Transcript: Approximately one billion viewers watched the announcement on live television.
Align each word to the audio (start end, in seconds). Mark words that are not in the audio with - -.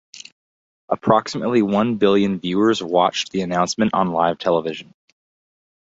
Approximately 0.89 1.61
one 1.61 1.97
billion 1.97 2.39
viewers 2.39 2.81
watched 2.81 3.29
the 3.31 3.41
announcement 3.41 3.93
on 3.93 4.07
live 4.07 4.39
television. 4.39 4.95